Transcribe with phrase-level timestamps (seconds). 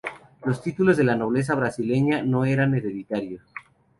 [0.43, 3.43] Los títulos de la nobleza brasileña no eran hereditarios.